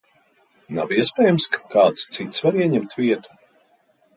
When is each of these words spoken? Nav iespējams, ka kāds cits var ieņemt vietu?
Nav 0.77 0.93
iespējams, 0.95 1.45
ka 1.57 1.61
kāds 1.75 2.07
cits 2.17 2.41
var 2.47 2.59
ieņemt 2.65 2.97
vietu? 3.03 3.37